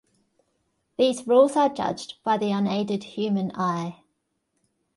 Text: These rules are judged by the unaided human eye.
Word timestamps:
These 0.97 1.27
rules 1.27 1.55
are 1.55 1.69
judged 1.69 2.15
by 2.23 2.35
the 2.35 2.51
unaided 2.51 3.03
human 3.03 3.51
eye. 3.53 4.01